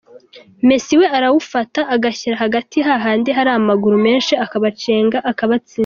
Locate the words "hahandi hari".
2.87-3.49